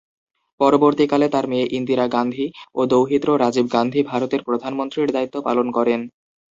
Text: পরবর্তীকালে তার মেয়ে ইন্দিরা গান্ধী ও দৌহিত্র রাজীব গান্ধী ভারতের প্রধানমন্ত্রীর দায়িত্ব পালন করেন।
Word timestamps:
পরবর্তীকালে 0.59 1.27
তার 1.29 1.45
মেয়ে 1.47 1.67
ইন্দিরা 1.77 2.05
গান্ধী 2.07 2.45
ও 2.75 2.81
দৌহিত্র 2.91 3.29
রাজীব 3.35 3.67
গান্ধী 3.75 3.99
ভারতের 4.11 4.41
প্রধানমন্ত্রীর 4.47 5.09
দায়িত্ব 5.15 5.35
পালন 5.47 5.67
করেন। 5.77 5.99